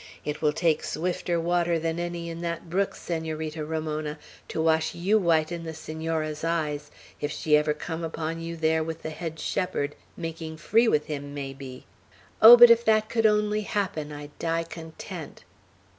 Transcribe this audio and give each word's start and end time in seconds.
It 0.25 0.41
will 0.41 0.51
take 0.51 0.83
swifter 0.83 1.39
water 1.39 1.77
than 1.77 1.99
any 1.99 2.27
in 2.27 2.41
that 2.41 2.71
brook, 2.71 2.95
Senorita 2.95 3.63
Ramona, 3.63 4.17
to 4.47 4.59
wash 4.59 4.95
you 4.95 5.19
white 5.19 5.51
in 5.51 5.63
the 5.63 5.75
Senora's 5.75 6.43
eyes, 6.43 6.89
if 7.19 7.45
ever 7.45 7.71
she 7.73 7.77
come 7.77 8.03
upon 8.03 8.39
you 8.41 8.57
there 8.57 8.83
with 8.83 9.03
the 9.03 9.11
head 9.11 9.39
shepherd, 9.39 9.93
making 10.17 10.57
free 10.57 10.87
with 10.87 11.05
him, 11.05 11.35
may 11.35 11.53
be! 11.53 11.85
Oh, 12.41 12.57
but 12.57 12.71
if 12.71 12.83
that 12.85 13.09
could 13.09 13.27
only 13.27 13.61
happen, 13.61 14.11
I'd 14.11 14.31
die 14.39 14.63
content!" 14.63 15.43